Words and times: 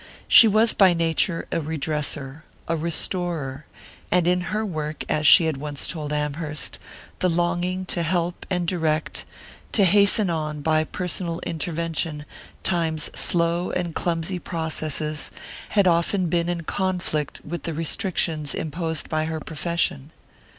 She 0.27 0.47
was 0.47 0.73
by 0.73 0.95
nature 0.95 1.47
a 1.51 1.59
redresser, 1.61 2.43
a 2.67 2.75
restorer; 2.75 3.65
and 4.11 4.25
in 4.25 4.41
her 4.49 4.65
work, 4.65 5.03
as 5.07 5.27
she 5.27 5.45
had 5.45 5.57
once 5.57 5.85
told 5.85 6.11
Amherst, 6.11 6.79
the 7.19 7.29
longing 7.29 7.85
to 7.85 8.01
help 8.01 8.43
and 8.49 8.67
direct, 8.67 9.25
to 9.73 9.85
hasten 9.85 10.27
on 10.27 10.61
by 10.61 10.85
personal 10.85 11.39
intervention 11.41 12.25
time's 12.63 13.11
slow 13.15 13.69
and 13.69 13.93
clumsy 13.93 14.39
processes, 14.39 15.29
had 15.69 15.85
often 15.87 16.29
been 16.29 16.49
in 16.49 16.61
conflict 16.61 17.39
with 17.45 17.61
the 17.61 17.73
restrictions 17.75 18.55
imposed 18.55 19.07
by 19.07 19.25
her 19.25 19.39
profession. 19.39 20.09